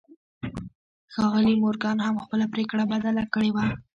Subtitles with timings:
[1.13, 3.65] ښاغلي مورګان هم خپله پرېکړه بدله کړې وه.